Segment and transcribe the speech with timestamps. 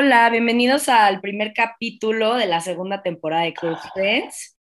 [0.00, 4.56] Hola, bienvenidos al primer capítulo de la segunda temporada de Close Friends.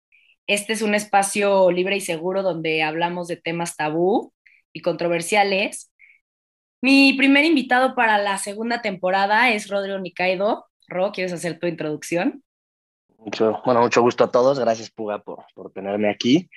[0.46, 4.32] Este es un espacio libre y seguro donde hablamos de temas tabú
[4.74, 5.92] y controversiales.
[6.84, 10.68] Mi primer invitado para la segunda temporada es Rodrigo Nicaido.
[10.88, 12.44] Ro, ¿quieres hacer tu introducción?
[13.18, 14.60] Bueno, mucho gusto a todos.
[14.60, 16.48] Gracias, Puga, por, por tenerme aquí.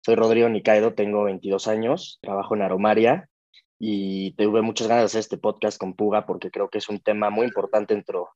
[0.00, 3.28] Soy Rodrigo Nicaido, tengo 22 años, trabajo en Aromaria
[3.84, 7.00] y tuve muchas ganas de hacer este podcast con Puga porque creo que es un
[7.00, 8.28] tema muy importante dentro,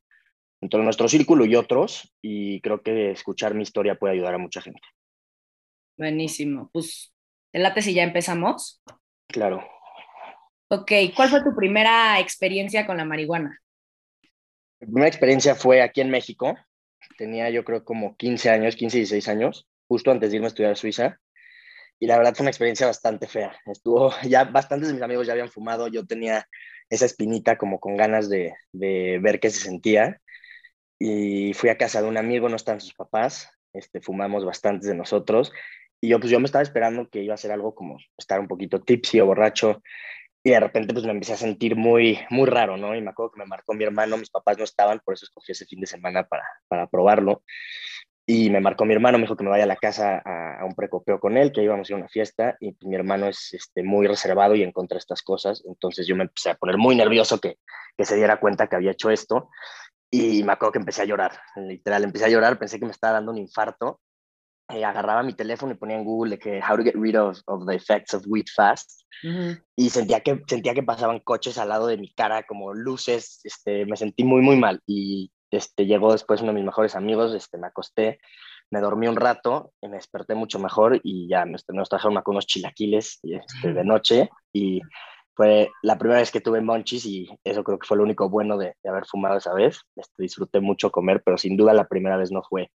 [0.60, 4.38] dentro de nuestro círculo y otros y creo que escuchar mi historia puede ayudar a
[4.38, 4.82] mucha gente.
[5.96, 6.68] Buenísimo.
[6.72, 7.14] Pues,
[7.52, 8.82] ¿te late si ya empezamos?
[9.28, 9.64] Claro.
[10.68, 13.56] Ok, ¿cuál fue tu primera experiencia con la marihuana?
[14.80, 16.56] Mi primera experiencia fue aquí en México.
[17.18, 20.72] Tenía yo creo como 15 años, 15, 16 años, justo antes de irme a estudiar
[20.72, 21.20] a Suiza
[21.98, 23.58] y la verdad fue una experiencia bastante fea.
[23.66, 26.48] Estuvo, ya bastantes de mis amigos ya habían fumado, yo tenía
[26.88, 30.20] esa espinita como con ganas de, de ver qué se sentía
[30.98, 34.94] y fui a casa de un amigo, no están sus papás, este, fumamos bastantes de
[34.94, 35.52] nosotros
[36.00, 38.48] y yo pues yo me estaba esperando que iba a ser algo como estar un
[38.48, 39.82] poquito tipsy o borracho
[40.42, 42.94] y de repente pues me empecé a sentir muy, muy raro, ¿no?
[42.94, 45.52] Y me acuerdo que me marcó mi hermano, mis papás no estaban, por eso escogí
[45.52, 47.42] ese fin de semana para, para probarlo.
[48.28, 50.74] Y me marcó mi hermano, me dijo que me vaya a la casa a, un
[50.74, 52.56] precopeo con él, que íbamos a ir a una fiesta.
[52.58, 55.62] Y mi hermano es este, muy reservado y en contra de estas cosas.
[55.64, 57.58] Entonces yo me empecé a poner muy nervioso que,
[57.96, 59.48] que se diera cuenta que había hecho esto.
[60.10, 63.14] Y me acuerdo que empecé a llorar, literal, empecé a llorar, pensé que me estaba
[63.14, 64.00] dando un infarto.
[64.68, 67.38] Y agarraba mi teléfono y ponía en Google de que how to get rid of,
[67.46, 69.02] of the effects of weed fast.
[69.76, 73.40] Y sentía que, sentía que pasaban coches al lado de mi cara, como luces.
[73.44, 74.80] Este, me sentí muy, muy mal.
[74.84, 78.18] Y este, llegó después uno de mis mejores amigos, este, me acosté,
[78.70, 82.34] me dormí un rato y me desperté mucho mejor y ya nos, nos trajeron con
[82.34, 84.80] unos chilaquiles este, de noche y
[85.34, 88.56] fue la primera vez que tuve monchis y eso creo que fue lo único bueno
[88.56, 89.82] de, haber fumado esa vez.
[89.94, 92.70] Este, disfruté mucho comer, pero sin duda la primera vez no fue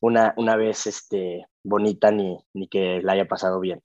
[0.00, 3.80] una, una vez este, bonita ni, ni que la haya pasado bien.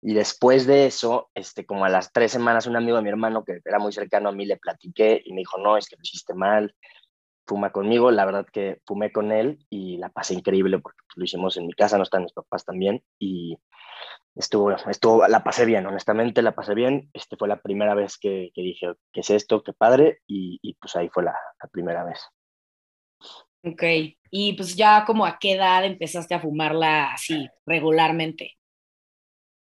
[0.00, 3.44] Y después de eso, este, como a las tres semanas, un amigo de mi hermano
[3.44, 6.02] que era muy cercano a mí le platiqué y me dijo, no, es que lo
[6.02, 6.74] hiciste mal,
[7.46, 11.24] fuma conmigo, la verdad que fumé con él y la pasé increíble porque pues, lo
[11.24, 13.56] hicimos en mi casa, no están mis papás también y
[14.34, 18.50] estuvo, estuvo, la pasé bien, honestamente la pasé bien, este fue la primera vez que,
[18.54, 19.62] que dije, ¿qué es esto?
[19.62, 22.20] Qué padre y, y pues ahí fue la, la, primera vez.
[23.62, 23.82] Ok,
[24.30, 28.52] y pues ya como a qué edad empezaste a fumarla así regularmente?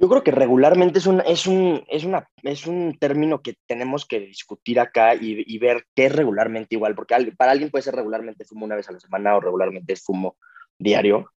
[0.02, 4.08] Yo creo que regularmente es un, es un, es una, es un término que tenemos
[4.08, 7.94] que discutir acá y, y ver qué es regularmente igual, porque para alguien puede ser
[7.94, 10.38] regularmente fumo una vez a la semana o regularmente fumo
[10.80, 11.30] diario.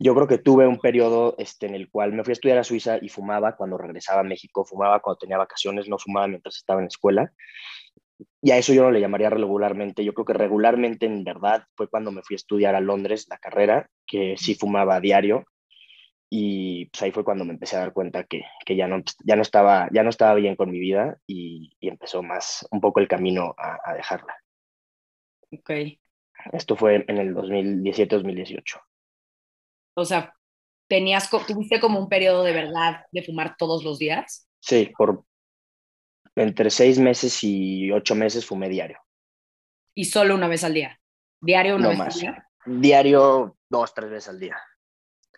[0.00, 2.64] Yo creo que tuve un periodo este, en el cual me fui a estudiar a
[2.64, 6.80] Suiza y fumaba cuando regresaba a México, fumaba cuando tenía vacaciones, no fumaba mientras estaba
[6.80, 7.32] en escuela.
[8.40, 10.04] Y a eso yo no le llamaría regularmente.
[10.04, 13.36] Yo creo que regularmente, en verdad, fue cuando me fui a estudiar a Londres la
[13.36, 15.44] carrera, que sí fumaba a diario
[16.28, 19.36] y pues ahí fue cuando me empecé a dar cuenta que, que ya, no, ya,
[19.36, 23.00] no estaba, ya no estaba bien con mi vida y, y empezó más un poco
[23.00, 24.34] el camino a, a, dejarla.
[25.52, 25.70] Ok.
[26.52, 28.80] Esto fue en el 2017-2018.
[29.94, 30.34] O sea,
[30.88, 34.48] tenías, ¿tuviste como un periodo de verdad de fumar todos los días?
[34.60, 35.24] Sí, por
[36.34, 38.98] entre seis meses y ocho meses fumé diario.
[39.94, 41.00] ¿Y solo una vez al día?
[41.40, 42.14] ¿Diario una no vez más.
[42.14, 42.48] al día?
[42.66, 44.56] Diario dos, tres veces al día.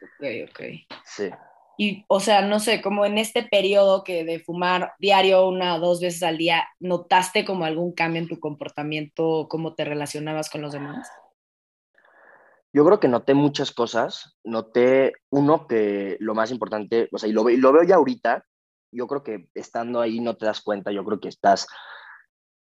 [0.02, 0.60] Ok, ok.
[1.04, 1.30] Sí.
[1.80, 5.80] Y, o sea, no sé, como en este periodo que de fumar diario una o
[5.80, 10.60] dos veces al día, ¿notaste como algún cambio en tu comportamiento, cómo te relacionabas con
[10.60, 11.08] los demás?
[12.72, 14.36] Yo creo que noté muchas cosas.
[14.42, 18.44] Noté, uno, que lo más importante, o sea, y lo, y lo veo ya ahorita,
[18.90, 21.68] yo creo que estando ahí no te das cuenta, yo creo que estás,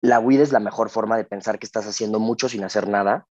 [0.01, 3.27] la weed es la mejor forma de pensar que estás haciendo mucho sin hacer nada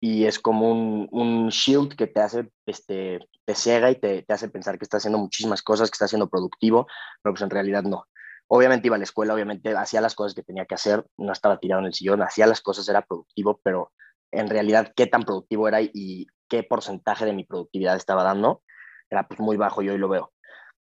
[0.00, 4.32] y es como un, un, shield que te hace, este, te ciega y te, te,
[4.32, 6.86] hace pensar que estás haciendo muchísimas cosas, que estás siendo productivo,
[7.22, 8.06] pero pues en realidad no.
[8.46, 11.58] Obviamente iba a la escuela, obviamente hacía las cosas que tenía que hacer, no estaba
[11.58, 13.92] tirado en el sillón, hacía las cosas, era productivo, pero
[14.30, 18.62] en realidad qué tan productivo era y qué porcentaje de mi productividad estaba dando,
[19.10, 20.32] era pues muy bajo y hoy lo veo.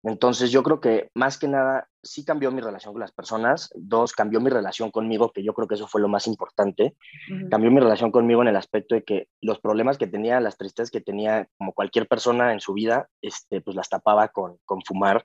[0.02, 4.12] Entonces yo creo que más que nada sí cambió mi relación con las personas, dos,
[4.12, 6.96] cambió mi relación conmigo, que yo creo que eso fue lo más importante,
[7.30, 7.48] uh -huh.
[7.50, 10.90] cambió mi relación conmigo en el aspecto de que los problemas que tenía, las tristezas
[10.90, 15.24] que tenía, como cualquier persona en su vida, este, pues las tapaba con, con fumar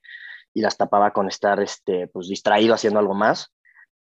[0.53, 3.53] y las tapaba con estar este, pues, distraído haciendo algo más.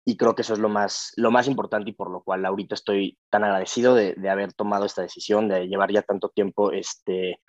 [0.04, 2.74] Y creo que eso es lo más, lo más importante y por lo cual ahorita
[2.74, 7.40] estoy tan agradecido de, de haber tomado esta decisión, de llevar ya tanto tiempo este,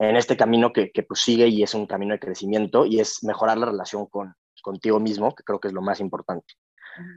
[0.00, 3.22] en este camino que, que pues sigue y es un camino de crecimiento y es
[3.22, 6.54] mejorar la relación con, contigo mismo, que creo que es lo más importante.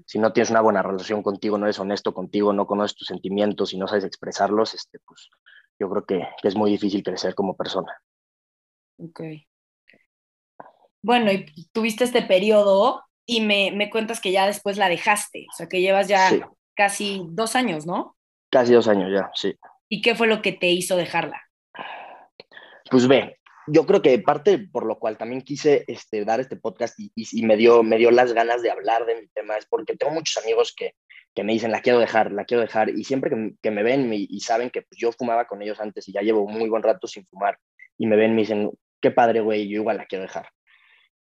[0.05, 3.73] si no tienes una buena relación contigo, no eres honesto contigo, no conoces tus sentimientos
[3.73, 5.29] y no sabes expresarlos, este, pues
[5.79, 7.93] yo creo que, es muy difícil crecer como persona.
[8.97, 9.21] Ok.
[11.01, 15.55] Bueno, y tuviste este periodo y me, me, cuentas que ya después la dejaste, o
[15.55, 16.29] sea, que llevas ya
[16.75, 18.15] casi dos años, ¿no?
[18.49, 19.55] Casi dos años ya, sí.
[19.89, 21.41] ¿Y qué fue lo que te hizo dejarla?
[22.89, 26.99] Pues ve, yo creo que parte por lo cual también quise este, dar este podcast
[26.99, 29.95] y, y, me, dio, me dio las ganas de hablar de mi tema es porque
[29.95, 30.93] tengo muchos amigos que,
[31.33, 34.11] que me dicen, la quiero dejar, la quiero dejar, y siempre que, que me ven
[34.13, 36.83] y, y saben que pues, yo fumaba con ellos antes y ya llevo muy buen
[36.83, 37.59] rato sin fumar,
[37.97, 38.71] y me ven, me dicen,
[39.01, 40.49] qué padre, güey, yo igual la quiero dejar.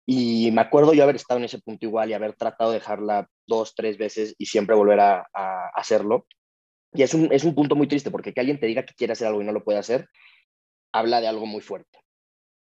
[0.07, 3.29] Y me acuerdo yo haber estado en ese punto igual y haber tratado de dejarla
[3.47, 6.27] dos, tres veces y siempre volver a, a hacerlo.
[6.95, 9.13] Y es un, es un punto muy triste porque que alguien te diga que quiere
[9.13, 10.09] hacer algo y no lo puede hacer,
[10.93, 11.99] habla de algo muy fuerte.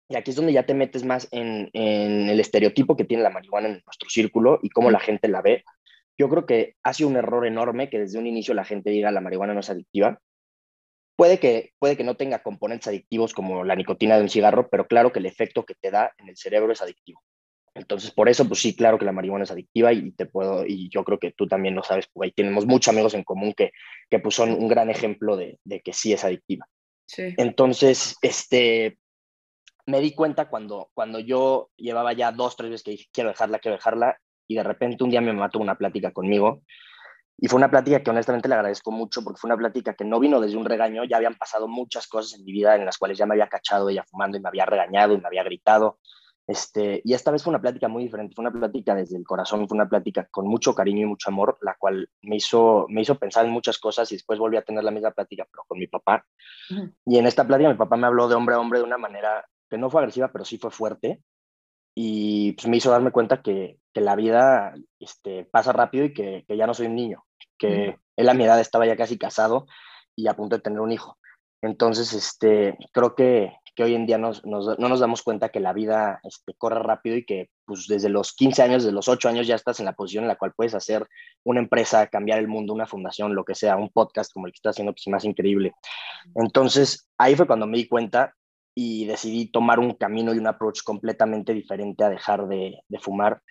[0.07, 3.31] Y aquí es donde ya te metes más en, en, el estereotipo que tiene la
[3.31, 5.63] marihuana en nuestro círculo y cómo la gente la ve.
[6.17, 9.11] Yo creo que ha sido un error enorme que desde un inicio la gente diga
[9.11, 10.19] la marihuana no es adictiva.
[11.15, 14.85] Puede que, puede que no tenga componentes adictivos como la nicotina de un cigarro, pero
[14.85, 17.21] claro que el efecto que te da en el cerebro es adictivo.
[17.73, 20.89] Entonces, por eso, pues sí, claro que la marihuana es adictiva y te puedo, y
[20.89, 23.71] yo creo que tú también lo sabes, porque ahí tenemos muchos amigos en común que,
[24.09, 26.67] que pues son un gran ejemplo de, de que sí es adictiva.
[27.05, 27.33] Sí.
[27.37, 28.97] Entonces, este,
[29.85, 33.59] me di cuenta cuando, cuando yo llevaba ya dos, tres veces que dije, quiero dejarla,
[33.59, 34.17] quiero dejarla,
[34.47, 36.61] y de repente un día me mató una plática conmigo,
[37.37, 40.19] y fue una plática que honestamente le agradezco mucho, porque fue una plática que no
[40.19, 43.17] vino desde un regaño, ya habían pasado muchas cosas en mi vida en las cuales
[43.17, 45.99] ya me había cachado ella fumando y me había regañado y me había gritado,
[46.47, 49.67] este, y esta vez fue una plática muy diferente, fue una plática desde el corazón,
[49.67, 53.15] fue una plática con mucho cariño y mucho amor, la cual me hizo, me hizo
[53.17, 55.87] pensar en muchas cosas y después volví a tener la misma plática, pero con mi
[55.87, 56.23] papá.
[56.69, 56.93] Uh -huh.
[57.05, 59.43] Y en esta plática mi papá me habló de hombre a hombre de una manera
[59.69, 61.21] que no fue agresiva, pero sí fue fuerte.
[61.95, 66.43] Y pues, me hizo darme cuenta que, que la vida este, pasa rápido y que,
[66.47, 67.23] que, ya no soy un niño,
[67.57, 67.99] que -huh.
[68.17, 69.65] él a mi edad estaba ya casi casado
[70.15, 71.17] y a punto de tener un hijo.
[71.61, 75.59] Entonces, este, creo que, que hoy en día nos, nos, no nos damos cuenta que
[75.59, 79.29] la vida este, corre rápido y que pues, desde los 15 años, desde los 8
[79.29, 81.07] años ya estás en la posición en la cual puedes hacer
[81.43, 84.57] una empresa, cambiar el mundo, una fundación, lo que sea, un podcast como el que
[84.57, 85.73] estás haciendo, que es más increíble.
[86.35, 88.33] Entonces, ahí fue cuando me di cuenta
[88.75, 93.41] y decidí tomar un camino y un approach completamente diferente a dejar de, de fumar.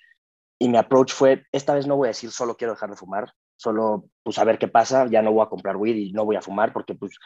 [0.58, 3.32] Y mi approach fue, esta vez no voy a decir solo quiero dejar de fumar,
[3.56, 6.36] solo pues a ver qué pasa, ya no voy a comprar weed y no voy
[6.36, 7.16] a fumar porque pues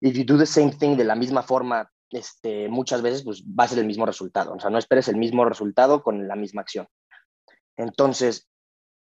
[0.00, 3.64] if you do the same thing de la misma forma este, muchas veces pues, va
[3.64, 4.54] a ser el mismo resultado.
[4.54, 6.86] O sea, no esperes el mismo resultado con la misma acción.
[7.76, 8.48] Entonces,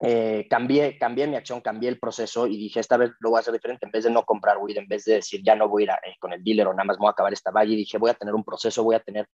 [0.01, 3.41] eh, cambié, cambié mi acción, cambié el proceso y dije, esta vez lo voy a
[3.41, 3.87] hacer diferente.
[3.87, 5.91] En vez de no comprar weed, en vez de decir, ya no voy a ir
[5.91, 8.11] a, eh, con el dealer o nada más voy a acabar esta valle, dije, voy
[8.11, 9.29] a tener un proceso, voy a tener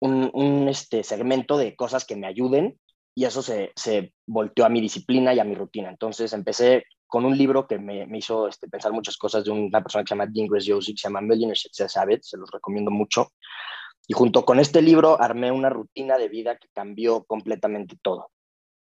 [0.00, 2.78] un, un este, segmento de cosas que me ayuden
[3.14, 5.88] y eso se, se volteó a mi disciplina y a mi rutina.
[5.88, 9.82] Entonces empecé con un libro que me, me hizo este, pensar muchas cosas de una
[9.82, 12.90] persona que se llama Dean Graziosi, que se llama Millionaire Success Habits, se los recomiendo
[12.90, 13.32] mucho.
[14.08, 18.30] Y junto con este libro armé una rutina de vida que cambió completamente todo.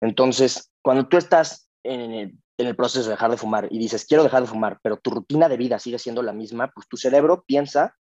[0.01, 4.05] Entonces, cuando tú estás en el, en el proceso de dejar de fumar y dices,
[4.05, 6.97] quiero dejar de fumar, pero tu rutina de vida sigue siendo la misma, pues tu
[6.97, 7.95] cerebro piensa,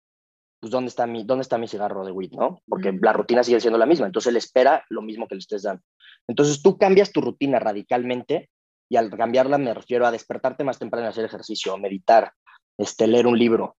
[0.61, 2.33] pues, ¿dónde está mi, dónde está mi cigarro de weed?
[2.33, 2.61] ¿no?
[2.69, 3.01] Porque mm.
[3.03, 4.07] la rutina sigue siendo la misma.
[4.07, 5.83] Entonces, él espera lo mismo que le estés dando.
[6.27, 8.49] Entonces, tú cambias tu rutina radicalmente
[8.89, 12.33] y al cambiarla me refiero a despertarte más temprano, hacer ejercicio, meditar,
[12.79, 13.77] este, leer un libro,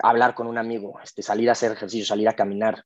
[0.00, 2.84] hablar con un amigo, este, salir a hacer ejercicio, salir a caminar.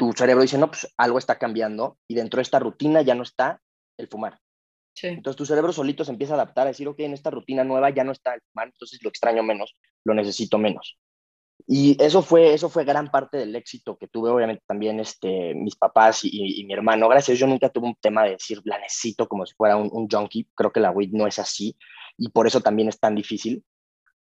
[0.00, 3.22] Tu cerebro dice, no, pues algo está cambiando y dentro de esta rutina ya no
[3.22, 3.60] está
[3.98, 4.40] el fumar.
[4.94, 5.08] Sí.
[5.08, 7.90] Entonces tu cerebro solito se empieza a adaptar a decir, ok, en esta rutina nueva
[7.90, 10.98] ya no está el fumar, entonces lo extraño menos, lo necesito menos.
[11.66, 15.76] Y eso fue, eso fue gran parte del éxito que tuve, obviamente, también este, mis
[15.76, 17.06] papás y, y, y mi hermano.
[17.06, 20.08] Gracias, yo nunca tuve un tema de decir, la necesito como si fuera un, un
[20.08, 20.48] junkie.
[20.54, 21.76] Creo que la weed no es así
[22.16, 23.62] y por eso también es tan difícil,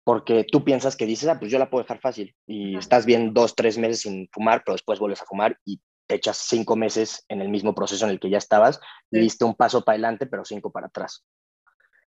[0.05, 3.33] porque tú piensas que dices, ah, pues yo la puedo dejar fácil y estás bien
[3.33, 7.25] dos, tres meses sin fumar, pero después vuelves a fumar y te echas cinco meses
[7.27, 10.27] en el mismo proceso en el que ya estabas y diste un paso para adelante,
[10.27, 11.25] pero cinco para atrás.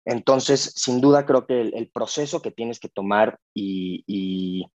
[0.04, 4.66] Entonces, sin duda, creo que el, el proceso que tienes que tomar y, y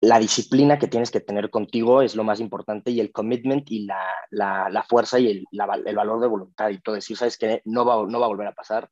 [0.00, 3.86] la disciplina que tienes que tener contigo es lo más importante y el commitment y
[3.86, 7.38] la, la, la fuerza y el, la, el, valor de voluntad y todo decir, sabes
[7.38, 8.90] que no va, no va a volver a pasar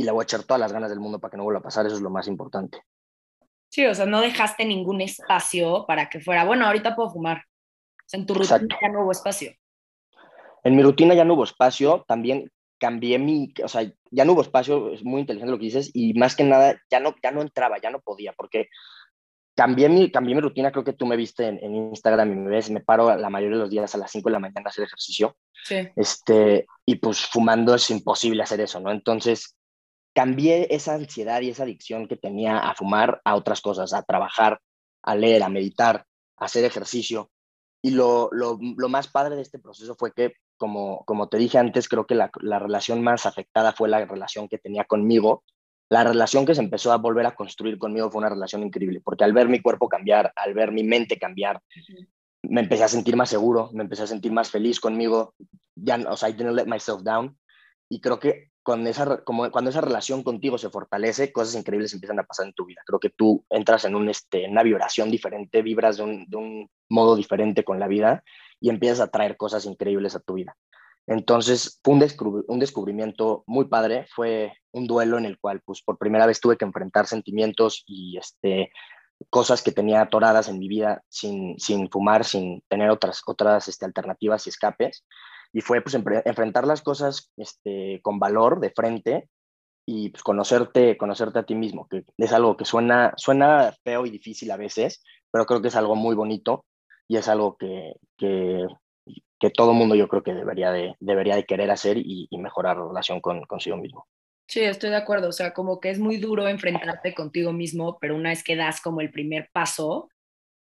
[0.00, 1.62] y le voy a echar todas las ganas del mundo para que no vuelva a
[1.62, 2.82] pasar, eso es lo más importante.
[3.68, 7.36] Sí, o sea, no dejaste ningún espacio para que fuera, bueno, ahorita puedo fumar.
[7.36, 8.76] O sea, en tu rutina Exacto.
[8.80, 9.52] ya no hubo espacio.
[10.64, 14.40] En mi rutina ya no hubo espacio, también cambié mi, o sea, ya no hubo
[14.40, 17.42] espacio, es muy inteligente lo que dices, y más que nada ya no, ya no
[17.42, 18.70] entraba, ya no podía, porque
[19.54, 22.70] cambié mi, cambié mi rutina, creo que tú me viste en, Instagram y me ves,
[22.70, 24.84] me paro la mayoría de los días a las 5 de la mañana a hacer
[24.84, 25.36] ejercicio.
[25.62, 25.90] Sí.
[25.94, 28.90] Este, y pues fumando es imposible hacer eso, ¿no?
[28.90, 29.58] Entonces,
[30.14, 34.60] cambié esa ansiedad y esa adicción que tenía a fumar a otras cosas, a trabajar,
[35.02, 36.04] a leer, a meditar,
[36.36, 37.30] a hacer ejercicio.
[37.82, 41.58] Y lo, lo, lo más padre de este proceso fue que, como, como te dije
[41.58, 45.44] antes, creo que la, la relación más afectada fue la relación que tenía conmigo.
[45.88, 49.24] La relación que se empezó a volver a construir conmigo fue una relación increíble, porque
[49.24, 51.60] al ver mi cuerpo cambiar, al ver mi mente cambiar,
[52.42, 55.34] me empecé a sentir más seguro, me empecé a sentir más feliz conmigo,
[55.74, 57.36] ya, o sea, I didn't let myself down,
[57.88, 62.18] y creo que con esa, como cuando esa relación contigo se fortalece, cosas increíbles empiezan
[62.18, 62.82] a pasar en tu vida.
[62.86, 66.70] Creo que tú entras en, un, este, una vibración diferente, vibras de un, de un
[66.88, 68.22] modo diferente con la vida
[68.60, 70.56] y empiezas a traer cosas increíbles a tu vida.
[71.06, 76.24] Entonces, fue un, descubrimiento muy padre, fue un duelo en el cual, pues, por primera
[76.24, 78.70] vez tuve que enfrentar sentimientos y este,
[79.28, 83.86] cosas que tenía atoradas en mi vida sin, sin fumar, sin tener otras, otras este,
[83.86, 85.04] alternativas y escapes.
[85.52, 89.28] Y fue, pues, enfrentar las cosas este, con valor, de frente,
[89.86, 94.10] y pues, conocerte, conocerte a ti mismo, que es algo que suena, suena feo y
[94.10, 96.64] difícil a veces, pero creo que es algo muy bonito
[97.08, 98.66] y es algo que, que
[99.40, 102.86] que todo mundo yo creo que debería de, debería de querer hacer y, mejorar la
[102.86, 104.06] relación con consigo mismo.
[104.46, 105.28] Sí, estoy de acuerdo.
[105.28, 108.80] O sea, como que es muy duro enfrentarte contigo mismo, pero una vez que das
[108.80, 110.10] como el primer paso,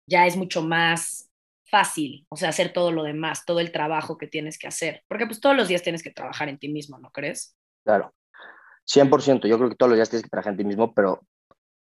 [0.09, 1.31] ya es mucho más
[1.71, 5.27] fácil, o sea, hacer todo lo demás, todo el trabajo que tienes que hacer, porque
[5.27, 7.57] pues todos los días tienes que trabajar en ti mismo, ¿no crees?
[7.85, 8.15] Claro,
[8.87, 11.21] 100%, yo creo que todos los días tienes que trabajar en ti mismo, pero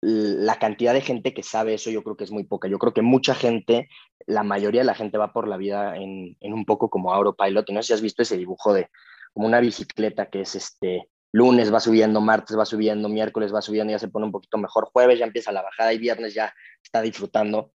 [0.02, 2.68] la cantidad de gente que sabe eso yo creo que es muy poca.
[2.68, 3.88] Yo creo que mucha gente,
[4.26, 7.68] la mayoría de la gente va por la vida en, un poco como autopilot.
[7.68, 8.88] Y no sé si has visto ese dibujo de
[9.32, 13.92] como una bicicleta que es este lunes va subiendo, martes va subiendo, miércoles va subiendo,
[13.92, 17.02] ya se pone un poquito mejor, jueves ya empieza la bajada y viernes ya está
[17.02, 17.72] disfrutando.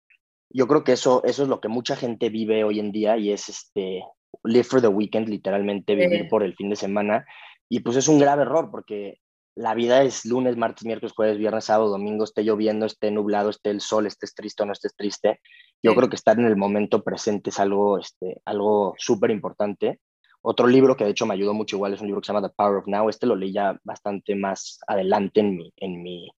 [0.55, 3.29] Yo creo que eso, eso es lo que mucha gente vive hoy en día y
[3.33, 4.05] es este
[4.45, 7.25] live for the weekend, literalmente vivir por el fin de semana.
[7.67, 9.19] Y pues es un grave error porque
[9.53, 13.69] la vida es lunes, martes, miércoles, jueves, viernes, sábado, domingo, esté lloviendo, esté nublado, esté
[13.69, 15.41] el sol, estés triste o no estés triste.
[15.83, 19.99] Yo creo que estar en el momento presente es algo, este, algo súper importante.
[20.41, 22.47] Otro libro que de hecho me ayudó mucho igual es un libro que se llama
[22.47, 23.09] The Power of Now.
[23.09, 26.29] Este lo leí ya bastante más adelante en mi, en mi,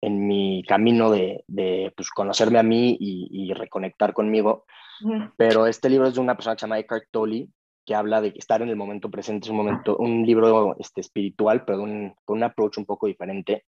[0.00, 4.64] en mi camino de, de pues, conocerme a mí y, reconectar conmigo.
[5.36, 7.48] Pero este libro es de una persona que se llama Eckhart Tolle,
[7.86, 11.64] que habla de estar en el momento presente, es un, momento, un libro este, espiritual,
[11.64, 13.64] pero un, con un approach un poco diferente.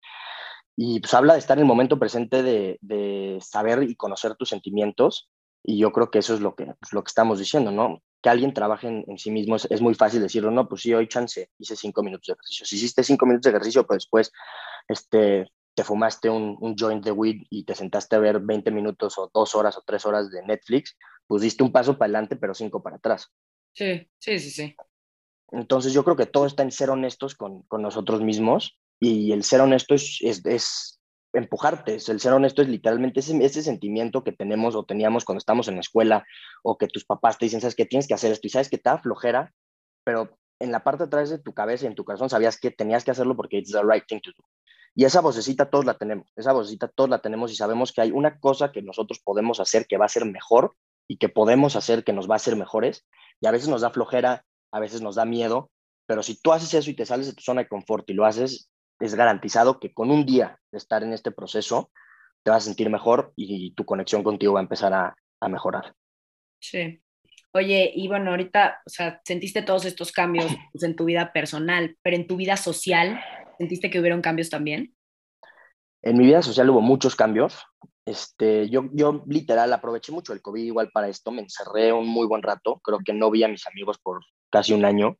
[0.76, 4.50] Y pues habla de estar en el momento presente, de, de saber y conocer tus
[4.50, 5.30] sentimientos.
[5.64, 8.02] Y yo creo que eso es lo que, pues, lo que estamos diciendo, ¿no?
[8.22, 11.50] Que alguien trabaje en, sí mismo es, muy fácil decirlo, no, pues sí, hoy chance,
[11.58, 12.66] hice cinco minutos de ejercicio.
[12.66, 14.32] Si hiciste cinco minutos de ejercicio, pues después
[14.88, 15.48] este,
[15.80, 19.32] te fumaste un, un, joint de weed y te sentaste a ver 20 minutos o
[19.34, 22.84] dos horas o tres horas de Netflix, pues diste un paso para adelante, pero cinco
[22.84, 23.32] para atrás.
[23.74, 24.76] Sí, sí, sí, sí.
[25.54, 29.46] Entonces yo creo que todo está en ser honestos con, con nosotros mismos y el
[29.46, 31.00] ser honesto es, es, es
[31.32, 35.70] empujarte, el ser honesto es literalmente ese, ese, sentimiento que tenemos o teníamos cuando estamos
[35.70, 36.26] en la escuela
[36.62, 38.82] o que tus papás te dicen, sabes que tienes que hacer esto y sabes que
[38.84, 39.54] da flojera,
[40.04, 42.70] pero en la parte de atrás de tu cabeza y en tu corazón sabías que
[42.70, 44.44] tenías que hacerlo porque it's the right thing to do.
[44.96, 48.12] Y esa vocecita todos la tenemos, esa vocecita todos la tenemos y sabemos que hay
[48.12, 50.76] una cosa que nosotros podemos hacer que va a ser mejor
[51.08, 53.08] y que podemos hacer que nos va a hacer mejores
[53.40, 55.72] y a veces nos da flojera, a veces nos da miedo,
[56.06, 58.26] pero si tú haces eso y te sales de tu zona de confort y lo
[58.26, 61.92] haces, es garantizado que con un día de estar en este proceso
[62.44, 65.16] te vas a sentir mejor y tu conexión contigo va a empezar a,
[65.48, 65.94] mejorar.
[66.60, 67.02] Sí.
[67.54, 72.28] Oye, y ahorita, o sea, sentiste todos estos cambios en tu vida personal, pero en
[72.28, 73.20] tu vida social,
[73.60, 74.96] ¿sentiste que hubieron cambios también?
[76.02, 77.62] En mi vida social hubo muchos cambios.
[78.06, 82.26] Este, yo, yo literal aproveché mucho el COVID igual para esto, me encerré un muy
[82.26, 85.18] buen rato, creo que no vi a mis amigos por casi un año,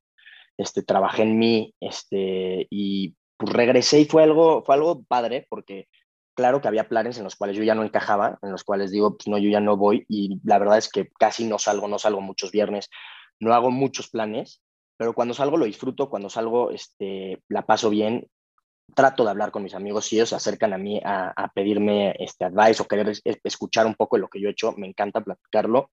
[0.58, 5.88] este, trabajé en mí, este, y pues regresé y fue algo, fue algo padre porque
[6.34, 9.18] claro que había planes en los cuales yo ya no encajaba, en los cuales digo,
[9.18, 12.00] pues no, yo ya no voy y la verdad es que casi no salgo, no
[12.00, 12.90] salgo muchos viernes,
[13.40, 14.64] no hago muchos planes,
[15.00, 18.28] pero cuando salgo lo disfruto, cuando salgo este, la paso bien
[18.94, 22.44] trato de hablar con mis amigos, si ellos se acercan a mí a, pedirme este
[22.44, 23.14] advice o querer
[23.46, 25.90] escuchar un poco de lo que yo he hecho, me encanta platicarlo.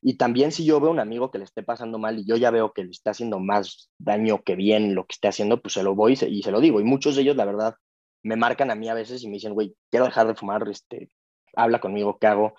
[0.00, 2.36] Y también si yo veo a un amigo que le esté pasando mal y yo
[2.36, 5.74] ya veo que le está haciendo más daño que bien lo que esté haciendo, pues
[5.74, 6.80] se lo voy y se, lo digo.
[6.80, 7.74] Y muchos de ellos, la verdad,
[8.22, 11.10] me marcan a mí a veces y me dicen, güey, quiero dejar de fumar, este,
[11.54, 12.54] habla conmigo, ¿qué hago?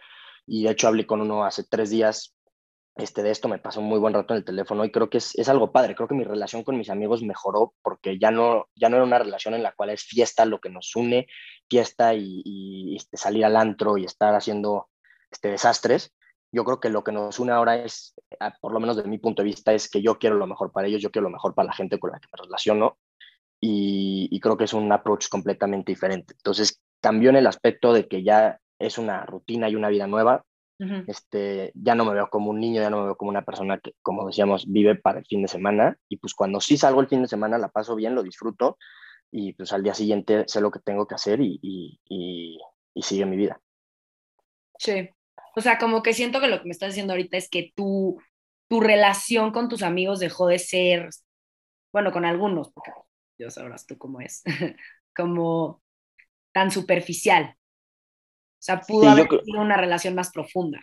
[0.46, 2.37] Y de hecho hablé con uno hace tres días
[2.98, 5.20] este, de esto me pasó un muy buen rato en el teléfono y creo que
[5.20, 5.96] es, es, algo padre.
[5.96, 9.20] Creo que mi relación con mis amigos mejoró porque ya no, ya no era una
[9.20, 11.28] relación en la cual es fiesta lo que nos une,
[11.70, 14.90] fiesta y, y este, salir al antro y estar haciendo
[15.32, 16.14] este, desastres.
[16.52, 18.16] Yo creo que lo que nos une ahora es,
[18.62, 20.88] por lo menos desde mi punto de vista, es que yo quiero lo mejor para
[20.88, 22.98] ellos, yo quiero lo mejor para la gente con la que me relaciono
[23.60, 26.34] y, y creo que es un approach completamente diferente.
[26.38, 30.46] Entonces cambió en el aspecto de que ya es una rutina y una vida nueva,
[30.80, 33.80] este, ya no me veo como un niño, ya no me veo como una persona
[33.80, 35.98] que, como decíamos, vive para el fin de semana.
[36.08, 38.78] Y pues cuando sí salgo el fin de semana, la paso bien, lo disfruto.
[39.32, 42.00] Y pues al día siguiente sé lo que tengo que hacer y, y,
[42.94, 43.60] y, sigue mi vida.
[44.78, 45.10] Sí.
[45.56, 48.22] O sea, como que siento que lo que me estás diciendo ahorita es que tu,
[48.70, 51.10] tu relación con tus amigos dejó de ser,
[51.92, 52.92] bueno, con algunos, porque
[53.40, 54.44] ya sabrás tú cómo es,
[55.16, 55.82] como
[56.54, 57.57] tan superficial.
[58.60, 60.80] O sea, pudo haber sido una relación más profunda.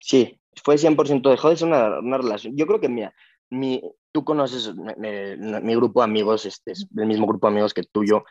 [0.00, 2.56] Sí, fue 100% dejó de ser una, una relación.
[2.56, 3.14] Yo creo que, mira,
[3.50, 8.24] mi, tú conoces mi grupo de amigos, este, el mismo grupo de amigos que tuyo.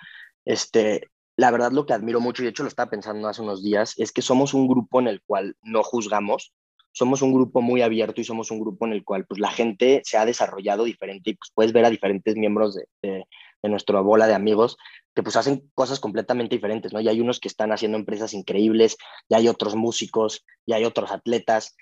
[0.45, 3.63] Este, la verdad, lo que admiro mucho, y de hecho lo estaba pensando hace unos
[3.63, 6.53] días, es que somos un grupo en el cual no juzgamos,
[6.91, 10.01] somos un grupo muy abierto y somos un grupo en el cual pues, la gente
[10.03, 13.25] se ha desarrollado diferente y pues, puedes ver a diferentes miembros de, de,
[13.61, 14.77] de nuestra bola de amigos
[15.13, 17.01] que pues hacen cosas completamente diferentes, ¿no?
[17.01, 21.11] Y hay unos que están haciendo empresas increíbles, y hay otros músicos, y hay otros
[21.11, 21.75] atletas,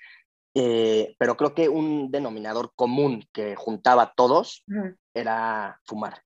[0.54, 4.64] eh, pero creo que un denominador común que juntaba a todos
[5.14, 6.22] era fumar.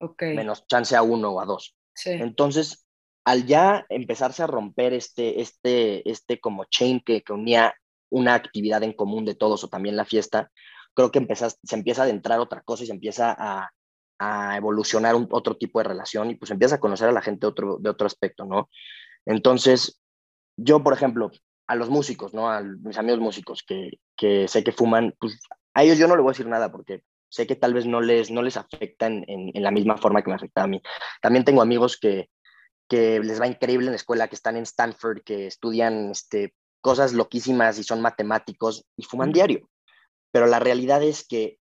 [0.00, 0.36] Okay.
[0.36, 1.74] Menos chance a uno o a dos.
[1.92, 2.10] Sí.
[2.10, 2.86] Entonces,
[3.24, 7.74] al ya empezarse a romper este, este, este como chain que, que unía
[8.10, 10.50] una actividad en común de todos o también la fiesta,
[10.94, 13.70] creo que empezas, se empieza a adentrar otra cosa y se empieza a,
[14.18, 17.46] a evolucionar un, otro tipo de relación y pues empiezas a conocer a la gente
[17.46, 18.68] otro, de otro aspecto, ¿no?
[19.26, 20.00] Entonces,
[20.56, 21.30] yo, por ejemplo,
[21.66, 22.50] a los músicos, ¿no?
[22.50, 25.38] A mis amigos músicos que, que sé que fuman, pues
[25.74, 28.00] a ellos yo no les voy a decir nada porque sé que tal vez no
[28.00, 30.82] les, no les afecta en, en, en la misma forma que me afecta a mí.
[31.20, 32.30] También tengo amigos que,
[32.88, 37.12] que les va increíble en la escuela, que están en Stanford, que estudian este, cosas
[37.12, 39.68] loquísimas y son matemáticos y fuman diario.
[40.32, 41.58] Pero la realidad es que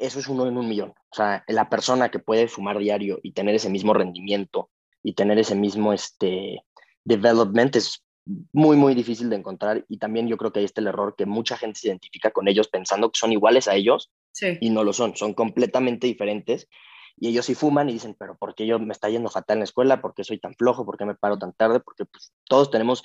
[0.00, 0.90] eso es uno en un millón.
[1.10, 4.70] O sea, la persona que puede fumar diario y tener ese mismo rendimiento
[5.02, 6.64] y tener ese mismo este,
[7.04, 8.04] development es
[8.52, 9.84] muy, muy difícil de encontrar.
[9.88, 12.48] Y también yo creo que ahí está el error que mucha gente se identifica con
[12.48, 14.58] ellos pensando que son iguales a ellos sí.
[14.60, 16.68] y no lo son, son completamente diferentes.
[17.16, 19.60] Y ellos sí fuman y dicen, pero ¿por qué yo me está yendo fatal en
[19.60, 20.00] la escuela?
[20.00, 20.86] ¿Por qué soy tan flojo?
[20.86, 21.80] ¿Por qué me paro tan tarde?
[21.80, 23.02] Porque pues, todos tenemos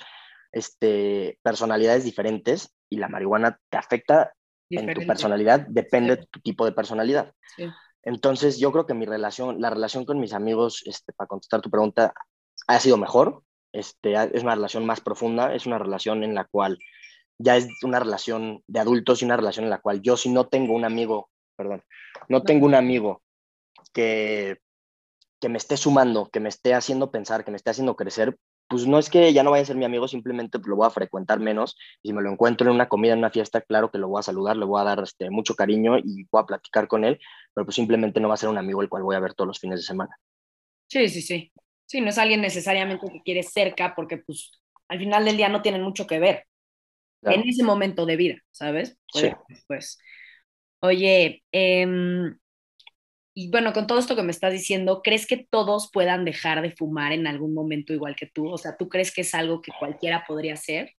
[0.52, 4.32] este, personalidades diferentes y la marihuana te afecta
[4.68, 5.00] Diferente.
[5.00, 6.20] en tu personalidad, depende sí.
[6.20, 7.32] de tu tipo de personalidad.
[7.56, 7.68] Sí.
[8.02, 11.70] Entonces, yo creo que mi relación, la relación con mis amigos, este, para contestar tu
[11.70, 12.14] pregunta,
[12.68, 13.42] ha sido mejor.
[13.72, 16.78] Este, es una relación más profunda, es una relación en la cual
[17.38, 20.46] ya es una relación de adultos y una relación en la cual yo si no
[20.46, 21.82] tengo un amigo, perdón,
[22.28, 23.22] no tengo un amigo
[23.92, 24.58] que,
[25.40, 28.36] que me esté sumando, que me esté haciendo pensar, que me esté haciendo crecer,
[28.68, 30.90] pues no es que ya no vaya a ser mi amigo, simplemente lo voy a
[30.90, 31.76] frecuentar menos.
[32.02, 34.20] Y si me lo encuentro en una comida, en una fiesta, claro que lo voy
[34.20, 37.18] a saludar, le voy a dar este, mucho cariño y voy a platicar con él,
[37.54, 39.48] pero pues simplemente no va a ser un amigo el cual voy a ver todos
[39.48, 40.16] los fines de semana.
[40.88, 41.52] Sí, sí, sí.
[41.86, 44.50] Sí, no es alguien necesariamente que quieres cerca porque pues
[44.88, 46.44] al final del día no tienen mucho que ver
[47.20, 47.40] claro.
[47.40, 48.98] en ese momento de vida, ¿sabes?
[49.12, 49.30] Sí.
[49.68, 49.98] Pues,
[50.80, 51.86] oye, eh,
[53.38, 56.70] y bueno, con todo esto que me estás diciendo, ¿crees que todos puedan dejar de
[56.70, 58.48] fumar en algún momento igual que tú?
[58.48, 60.92] O sea, ¿tú crees que es algo que cualquiera podría hacer?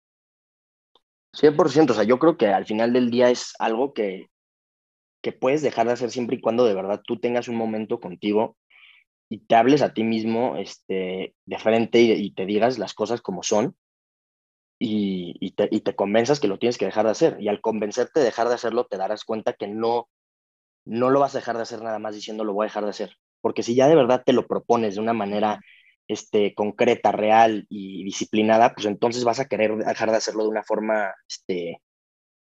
[1.32, 4.26] 100%, o sea, yo creo que al final del día es algo que,
[5.22, 8.58] que puedes dejar de hacer siempre y cuando de verdad tú tengas un momento contigo
[9.30, 13.42] y te hables a ti mismo este, de frente y, te digas las cosas como
[13.44, 13.74] son
[14.78, 17.38] y, te, y te convenzas que lo tienes que dejar de hacer.
[17.40, 20.10] Y al convencerte de dejar de hacerlo, te darás cuenta que no,
[20.86, 22.90] no lo vas a dejar de hacer nada más diciendo lo voy a dejar de
[22.90, 23.16] hacer.
[23.40, 25.60] Porque si ya de verdad te lo propones de una manera
[26.08, 30.62] este, concreta, real y disciplinada, pues entonces vas a querer dejar de hacerlo de una
[30.62, 31.82] forma este,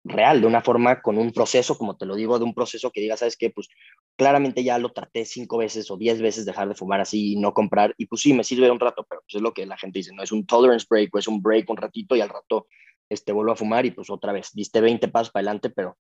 [0.05, 3.01] real, de una forma con un proceso, como te lo digo, de un proceso que
[3.01, 3.51] diga, ¿sabes qué?
[3.51, 3.68] Pues
[4.16, 7.55] claramente ya lo traté cinco veces o diez veces dejar de fumar así y no
[7.55, 10.01] comprar, y pues sí, me sirve un rato, pero pues es lo que la gente
[10.01, 12.66] dice, no es un tolerance break o es un break un ratito y al rato
[13.09, 15.97] este, vuelvo a fumar y pues otra vez, diste 20 pasos para adelante, pero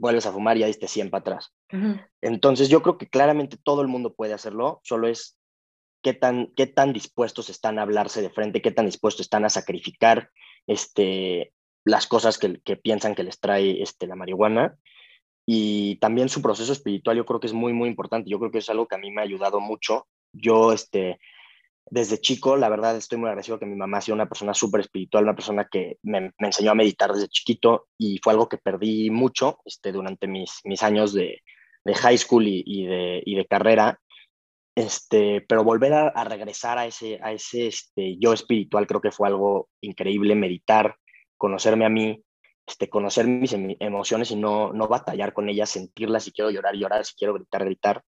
[0.00, 1.52] vuelves a fumar y ya diste 100 para atrás.
[1.72, 2.06] Uh -huh.
[2.22, 5.38] Entonces yo creo que claramente todo el mundo puede hacerlo, solo es
[6.02, 9.50] qué tan, qué tan dispuestos están a hablarse de frente, qué tan dispuestos están a
[9.50, 10.30] sacrificar
[10.66, 11.52] este,
[11.84, 14.76] las cosas que, que piensan que les trae este, la marihuana.
[15.46, 18.30] Y también su proceso espiritual yo creo que es muy, muy importante.
[18.30, 20.06] Yo creo que es algo que a mí me ha ayudado mucho.
[20.32, 21.18] Yo, este,
[21.86, 25.24] desde chico, la verdad, estoy muy agradecido que mi mamá sea una persona súper espiritual,
[25.24, 29.58] una persona que me, enseñó a meditar desde chiquito y fue algo que perdí mucho
[29.64, 31.42] este, durante mis, mis años de,
[31.84, 33.98] de high school y, de, y, de, carrera.
[34.76, 39.26] Este, pero volver a, regresar a ese, a ese este, yo espiritual creo que fue
[39.26, 40.96] algo increíble, meditar,
[41.36, 42.22] conocerme a mí,
[42.66, 47.04] este, conocer mis emociones y no, no batallar con ellas, sentirlas, si quiero llorar, llorar,
[47.04, 48.04] si quiero gritar, gritar.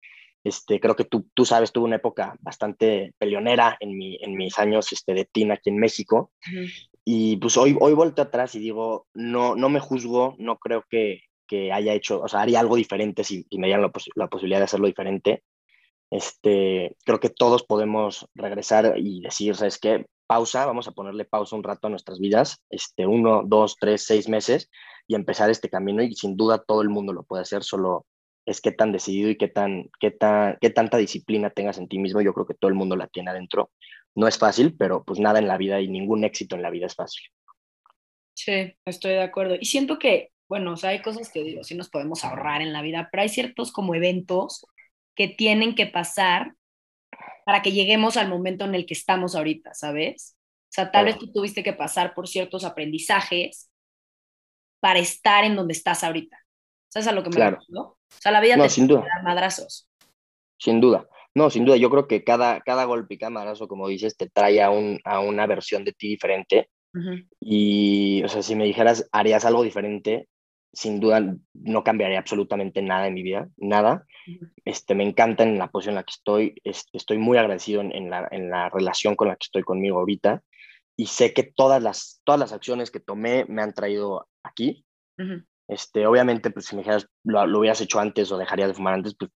[0.47, 4.57] Este, creo que tú, tú sabes, tuve una época bastante peleonera en, mi, en mis
[4.57, 6.31] años este, de teen aquí en México.
[7.03, 11.23] Y pues hoy, hoy vuelto atrás y digo, no, no me juzgo, no creo que,
[11.47, 14.65] que haya hecho, o sea, haría algo diferente si, me dieran la, la, posibilidad de
[14.65, 15.43] hacerlo diferente.
[16.11, 20.05] Este, creo que todos podemos regresar y decir, ¿sabes qué?
[20.27, 24.29] Pausa, vamos a ponerle pausa un rato a nuestras vidas, este, uno, dos, tres, seis
[24.29, 24.69] meses
[25.07, 28.05] y empezar este camino y sin duda todo el mundo lo puede hacer, solo
[28.47, 31.99] es qué tan decidido y qué, tan, qué, tan, qué tanta disciplina tengas en ti
[31.99, 32.21] mismo.
[32.21, 33.71] Yo creo que todo el mundo la tiene adentro.
[34.15, 36.85] No es fácil, pero pues nada en la vida y ningún éxito en la vida
[36.85, 37.25] es fácil.
[38.33, 39.55] Sí, estoy de acuerdo.
[39.59, 42.71] Y siento que, bueno, o sea, hay cosas que digo, sí nos podemos ahorrar en
[42.71, 44.65] la vida, pero hay ciertos como eventos
[45.13, 46.53] que tienen que pasar
[47.45, 50.37] para que lleguemos al momento en el que estamos ahorita, ¿sabes?
[50.63, 53.69] O sea, tal vez tú tuviste que pasar por ciertos aprendizajes
[54.79, 56.37] para estar en donde estás ahorita.
[56.87, 57.96] ¿Sabes a lo que me claro.
[58.09, 59.05] O sea, la vida te sin duda.
[59.23, 59.89] madrazos.
[60.57, 61.07] Sin duda.
[61.35, 64.27] No, sin duda, yo creo que cada, cada golpe y cada madrazo, como dices, te
[64.27, 66.69] trae a, un, a una versión de ti diferente.
[67.39, 70.27] Y, o sea, si me dijeras, harías algo diferente,
[70.73, 74.05] sin duda no cambiaría absolutamente nada en mi vida, nada.
[74.65, 78.27] este, me encanta en la posición en la que estoy, estoy muy agradecido en, la,
[78.31, 80.41] en, la, relación con la que estoy conmigo ahorita
[80.95, 84.83] y sé que todas las, todas las acciones que tomé me han traído aquí.
[85.67, 88.93] Este, obviamente, pues si me dijeras, lo, lo hubieras hecho antes o dejarías de fumar
[88.93, 89.31] antes, pues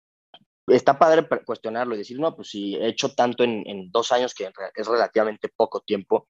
[0.67, 4.33] está padre cuestionarlo y decir, no, pues si he hecho tanto en, en dos años,
[4.33, 6.27] que es relativamente poco tiempo,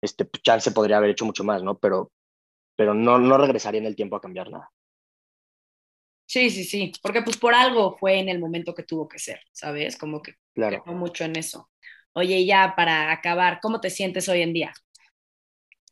[0.00, 1.78] este, pues, chance podría haber hecho mucho más, ¿no?
[1.78, 2.12] Pero,
[2.76, 4.70] pero no, no regresaría en el tiempo a cambiar nada.
[6.26, 9.40] Sí, sí, sí, porque pues por algo fue en el momento que tuvo que ser,
[9.52, 9.98] ¿sabes?
[9.98, 10.82] Como que claro.
[10.86, 11.68] mucho en eso.
[12.14, 14.72] Oye, ya para acabar, ¿cómo te sientes hoy en día?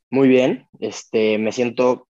[0.09, 2.09] Muy bien, este, me siento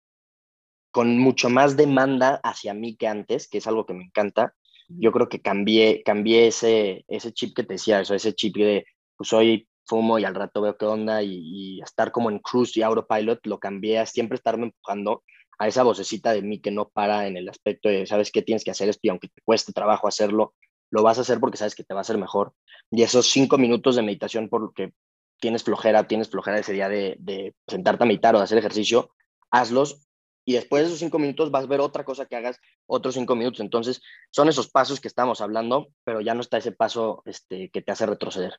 [0.93, 4.55] con mucho más demanda hacia mí que antes, que es algo que me encanta.
[4.89, 8.85] Yo creo que cambié, cambié ese, ese chip que te decía, eso, ese chip de,
[9.17, 12.83] pues hoy fumo y al rato veo qué onda y, estar como en cruise y
[12.83, 15.25] autopilot, lo cambié a siempre estarme empujando
[15.59, 18.63] a esa vocecita de mí que no para en el aspecto de, sabes qué tienes
[18.63, 20.55] que hacer esto y aunque te cueste trabajo hacerlo,
[20.91, 22.53] lo vas a hacer porque sabes que te va a hacer mejor.
[22.91, 24.93] Y esos cinco minutos de meditación porque
[25.41, 29.11] tienes flojera, tienes flojera ese día de, de sentarte a meditar o de hacer ejercicio,
[29.51, 30.07] hazlos
[30.45, 33.37] y después de esos cinco minutos vas a ver otra cosa que hagas otros cinco
[33.37, 33.61] minutos.
[33.61, 37.83] Entonces, son esos pasos que estamos hablando, pero ya no está ese paso este, que
[37.83, 38.59] te hace retroceder.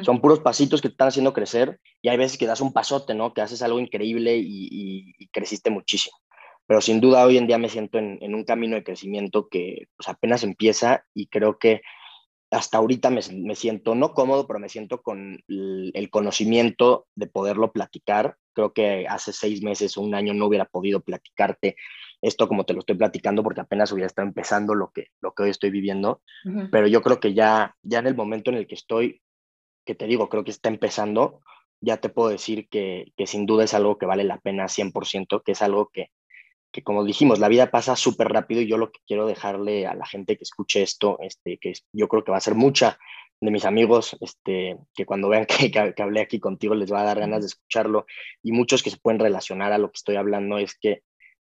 [0.00, 3.12] Son puros pasitos que te están haciendo crecer y hay veces que das un pasote,
[3.12, 3.34] ¿no?
[3.34, 6.16] Que haces algo increíble y, creciste muchísimo.
[6.66, 9.88] Pero sin duda hoy en día me siento en, en un camino de crecimiento que
[9.94, 11.82] pues, apenas empieza y creo que
[12.54, 17.72] hasta ahorita me, me, siento no cómodo, pero me siento con el, conocimiento de poderlo
[17.72, 18.36] platicar.
[18.52, 21.76] Creo que hace seis meses o un año no hubiera podido platicarte
[22.22, 25.42] esto como te lo estoy platicando porque apenas hubiera estado empezando lo que, lo que
[25.42, 26.22] hoy estoy viviendo.
[26.70, 29.20] Pero yo creo que ya, ya en el momento en el que estoy,
[29.84, 31.40] que te digo, creo que está empezando,
[31.80, 35.42] ya te puedo decir que, que sin duda es algo que vale la pena 100%,
[35.44, 36.10] que es algo que,
[36.74, 39.94] que como dijimos, la vida pasa súper rápido y yo lo que quiero dejarle a
[39.94, 42.98] la gente que escuche esto, este, que yo creo que va a ser mucha
[43.40, 47.04] de mis amigos, este, que cuando vean que, que, hablé aquí contigo les va a
[47.04, 48.06] dar ganas de escucharlo
[48.42, 51.02] y muchos que se pueden relacionar a lo que estoy hablando es que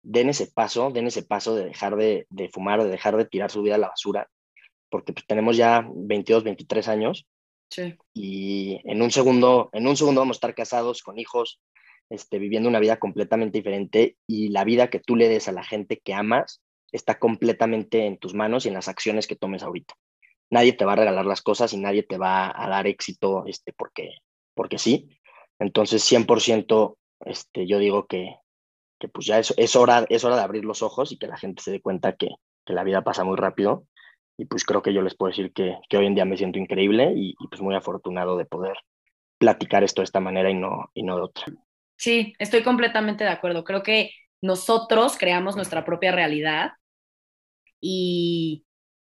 [0.02, 3.50] den ese paso, den ese paso de dejar de, de fumar, de dejar de tirar
[3.50, 4.28] su vida a la basura,
[4.90, 7.26] porque pues, tenemos ya 22, 23 años
[7.70, 7.96] sí.
[8.12, 11.62] y en un segundo, en un segundo vamos a estar casados con hijos,
[12.10, 15.64] este, viviendo una vida completamente diferente y la vida que tú le des a la
[15.64, 16.62] gente que amas
[16.92, 19.94] está completamente en tus manos y en las acciones que tomes ahorita.
[20.50, 23.72] Nadie te va a regalar las cosas y nadie te va a dar éxito este,
[23.72, 24.10] porque,
[24.54, 25.08] porque sí.
[25.58, 28.36] Entonces, 100% este, yo digo que,
[29.00, 31.36] que pues ya es, es, hora, es hora de abrir los ojos y que la
[31.36, 32.28] gente se dé cuenta que,
[32.64, 33.86] que la vida pasa muy rápido.
[34.36, 36.58] Y pues creo que yo les puedo decir que, que hoy en día me siento
[36.58, 38.76] increíble y, y, pues muy afortunado de poder
[39.38, 41.46] platicar esto de esta manera y no, y no de otra.
[41.96, 43.64] Sí, estoy completamente de acuerdo.
[43.64, 44.10] Creo que
[44.42, 46.72] nosotros creamos nuestra propia realidad
[47.80, 48.64] y,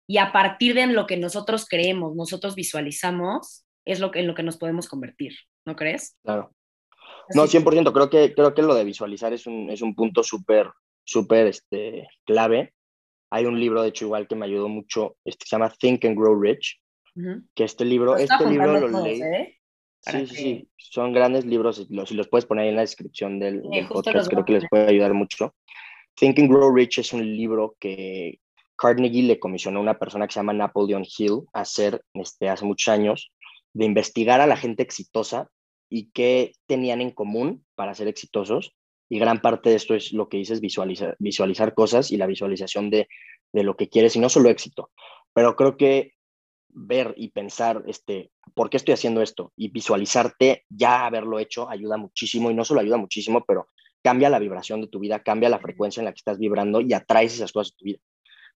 [0.09, 4.35] y a partir de lo que nosotros creemos, nosotros visualizamos, es lo que, en lo
[4.35, 6.19] que nos podemos convertir, ¿no crees?
[6.25, 6.53] Claro.
[7.35, 10.69] No, 100%, creo que, creo que lo de visualizar es un, es un punto súper,
[11.05, 12.75] súper este, clave.
[13.31, 16.17] Hay un libro, de hecho, igual que me ayudó mucho, este, se llama Think and
[16.17, 16.81] Grow Rich,
[17.55, 19.21] que este libro, este libro lo leí.
[19.23, 19.60] ¿eh?
[20.03, 23.39] Sí, sí, sí, son grandes libros, si los, los puedes poner ahí en la descripción
[23.39, 25.55] del, podcast, creo que les puede ayudar mucho.
[26.15, 28.41] Think and Grow Rich es un libro que
[28.77, 32.65] Carnegie le comisionó a una persona que se llama Napoleon Hill a hacer este, hace
[32.65, 33.31] muchos años,
[33.75, 35.49] de investigar a la gente exitosa
[35.91, 38.75] y qué tenían en común para ser exitosos.
[39.11, 42.91] Y gran parte de esto es lo que dices, visualizar, visualizar cosas y la visualización
[42.91, 43.09] de,
[43.53, 44.91] de lo que quieres y no solo éxito.
[45.35, 46.13] Pero creo que
[46.73, 49.53] ver y pensar, este, ¿por qué estoy haciendo esto?
[49.57, 53.69] Y visualizarte ya haberlo hecho ayuda muchísimo y no solo ayuda muchísimo, pero
[54.03, 56.93] cambia la vibración de tu vida, cambia la frecuencia en la que estás vibrando y
[56.93, 57.99] atraes esas cosas a tu vida.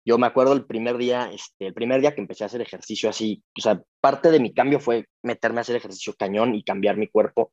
[0.04, 3.08] Yo me acuerdo el primer día, este, el primer día que empecé a hacer ejercicio
[3.08, 6.96] así, o sea, parte de mi cambio fue meterme a hacer ejercicio cañón y cambiar
[6.96, 7.52] mi cuerpo.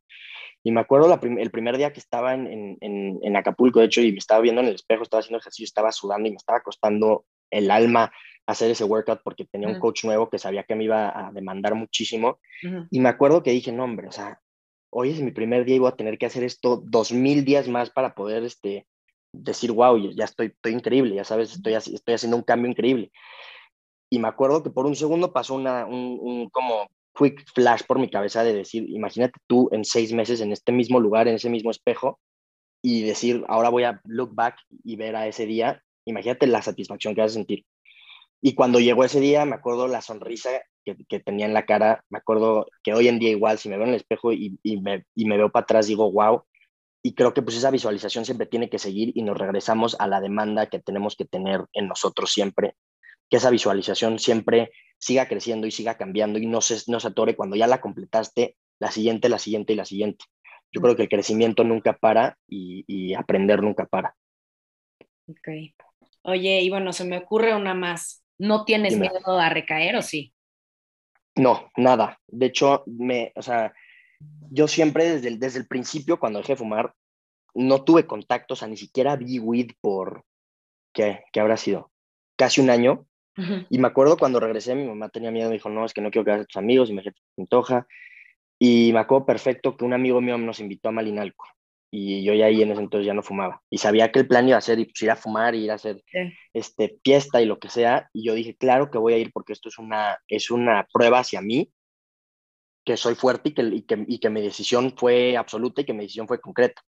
[0.64, 4.12] Y me acuerdo el primer día que estaba en, en, en, Acapulco, de hecho, y
[4.12, 7.26] me estaba viendo en el espejo, estaba haciendo ejercicio, estaba sudando y me estaba costando
[7.52, 8.12] el alma
[8.48, 11.76] hacer ese workout porque tenía un coach nuevo que sabía que me iba a demandar
[11.76, 12.40] muchísimo.
[12.90, 14.42] Y me acuerdo que dije, no, hombre, o sea,
[14.92, 17.68] hoy es mi primer día y voy a tener que hacer esto dos mil días
[17.68, 18.88] más para poder este,
[19.32, 23.12] decir, wow, ya estoy, estoy increíble, ya sabes, estoy, estoy haciendo un cambio increíble.
[24.12, 28.00] Y me acuerdo que por un segundo pasó una, un, un como quick flash por
[28.00, 31.50] mi cabeza de decir, imagínate tú en seis meses en este mismo lugar, en ese
[31.50, 32.20] mismo espejo,
[32.82, 37.16] y decir, ahora voy a look back y ver a ese día, imagínate la satisfacción
[37.16, 37.66] que vas a sentir.
[38.42, 40.50] Y cuando llegó ese día, me acuerdo la sonrisa
[40.86, 43.76] que, que, tenía en la cara, me acuerdo que hoy en día igual, si me
[43.76, 46.44] veo en el espejo y, y, me, y me, veo para atrás, digo, wow.
[47.04, 50.22] Y creo que pues esa visualización siempre tiene que seguir y nos regresamos a la
[50.22, 52.76] demanda que tenemos que tener en nosotros siempre,
[53.30, 57.36] que esa visualización siempre siga creciendo y siga cambiando y no se, no se atore
[57.36, 60.26] cuando ya la completaste, la siguiente, la siguiente y la siguiente.
[60.72, 64.16] Yo creo que el crecimiento nunca para y, y aprender nunca para.
[65.28, 65.48] Ok.
[66.30, 68.24] Oye, y bueno, se me ocurre una más.
[68.38, 70.34] ¿No tienes miedo a recaer o sí?
[71.36, 72.20] No, nada.
[72.28, 73.74] De hecho, me, o sea,
[74.52, 76.94] yo siempre desde el, desde el principio, cuando dejé de fumar,
[77.54, 80.24] no tuve contacto, o sea, ni siquiera vi weed por,
[80.94, 81.24] ¿qué?
[81.34, 81.92] ¿Qué habrá sido?
[82.38, 83.06] Casi un año.
[83.70, 86.12] Y me acuerdo cuando regresé, mi mamá tenía miedo, me dijo, no, es que no
[86.12, 87.88] quiero quedar a tus amigos, y me dije, antoja.
[88.60, 91.46] Y me acuerdo perfecto que un amigo mío nos invitó a Malinalco
[91.92, 93.62] y yo ya ahí en ese entonces ya no fumaba.
[93.70, 96.04] Y sabía que el plan iba a ser pues, ir a fumar, ir a hacer
[96.54, 98.10] este, fiesta y lo que sea.
[98.14, 101.20] Y yo dije, claro que voy a ir porque esto es una, es una prueba
[101.20, 101.72] hacia mí,
[102.86, 105.94] que soy fuerte y que, y que, y que mi decisión fue absoluta y que
[105.94, 106.82] mi decisión fue concreta.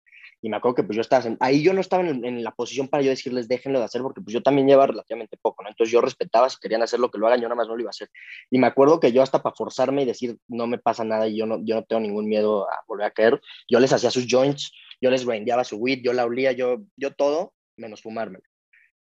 [0.41, 2.87] Y me acuerdo que pues yo estaba, ahí yo no estaba en, en, la posición
[2.87, 5.69] para yo decirles déjenlo de hacer porque pues yo también llevaba relativamente poco, ¿no?
[5.69, 7.81] Entonces yo respetaba si querían hacer lo que lo hagan, yo nada más no lo
[7.81, 8.09] iba a hacer.
[8.49, 11.37] Y me acuerdo que yo hasta para forzarme y decir no me pasa nada y
[11.37, 14.27] yo no, yo no tengo ningún miedo a volver a caer, yo les hacía sus
[14.29, 18.39] joints, yo les grindeaba su weed, yo la olía, yo, yo todo, menos fumarme.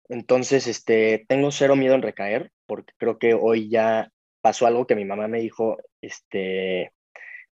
[0.10, 4.96] Entonces, este, tengo cero miedo en recaer, porque creo que hoy ya pasó algo que
[4.96, 6.92] mi mamá me dijo, este,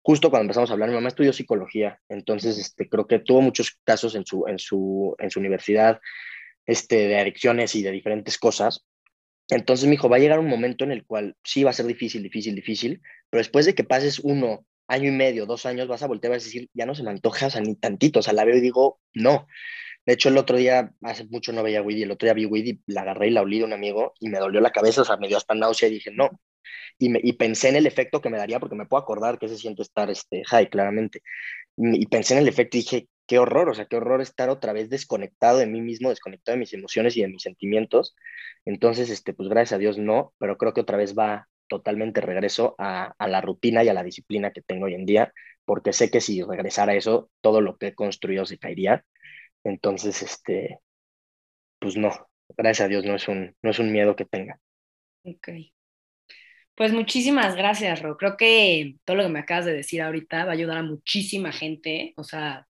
[0.02, 3.80] justo cuando empezamos a hablar, mi mamá estudió psicología, entonces, este, creo que tuvo muchos
[3.84, 6.00] casos en su, en su, en su universidad,
[6.66, 8.86] este, de adicciones y de diferentes cosas.
[9.50, 11.86] Entonces me dijo, va a llegar un momento en el cual sí va a ser
[11.86, 16.04] difícil, difícil, difícil, pero después de que pases uno, año y medio, dos años, vas
[16.04, 18.34] a voltear a decir, ya no se me antoja, o sea, ni tantito, o sea,
[18.34, 19.48] la veo y digo, no.
[20.06, 22.66] De hecho, el otro día, hace mucho no veía weed, el otro día vi weed
[22.66, 25.06] y la agarré y la olí de un amigo y me dolió la cabeza, o
[25.06, 26.30] sea, me dio hasta náusea y dije, no.
[26.98, 29.48] Y, me, y pensé en el efecto que me daría, porque me puedo acordar que
[29.48, 31.22] se siente estar este, high, claramente.
[31.78, 34.50] Y, y pensé en el efecto y dije, qué horror, o sea, qué horror estar
[34.50, 38.16] otra vez desconectado de mí mismo, desconectado de mis emociones y de mis sentimientos.
[38.66, 42.76] Entonces, este, pues gracias a Dios no, pero creo que otra vez va, totalmente regreso
[42.78, 45.32] a, a, la rutina y a la disciplina que tengo hoy en día,
[45.64, 49.06] porque sé que si regresara a eso, todo lo que he construido se caería.
[49.64, 50.80] Entonces, este,
[51.80, 52.12] pues no,
[52.58, 54.60] gracias a Dios no es un, no es un miedo que tenga.
[55.24, 55.48] Ok.
[56.76, 58.18] Pues muchísimas gracias, Ro.
[58.18, 61.54] Creo que todo lo que me acabas de decir ahorita va a ayudar a muchísima
[61.54, 62.14] gente.
[62.18, 62.68] O sea,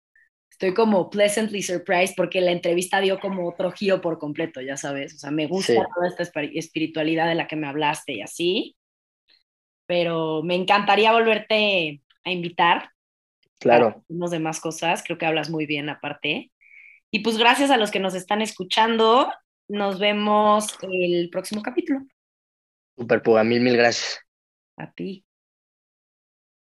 [0.49, 5.15] estoy como pleasantly surprised porque la entrevista dio como otro giro por completo, ya sabes.
[5.15, 5.81] O sea, me gusta sí.
[5.97, 8.77] toda esta espiritualidad de la que me hablaste y así
[9.95, 12.91] pero me encantaría volverte a invitar.
[13.61, 14.05] Claro.
[14.09, 16.51] Unos demás cosas, creo que hablas muy bien aparte.
[17.13, 19.33] Y pues gracias a los que nos están escuchando.
[19.69, 22.01] Nos vemos el próximo capítulo.
[22.99, 24.19] Super, Puga, mil, mil gracias.
[24.77, 25.24] A ti.